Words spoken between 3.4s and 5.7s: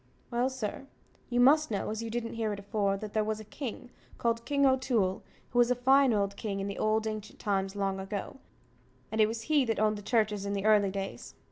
king, called King O'Toole, who was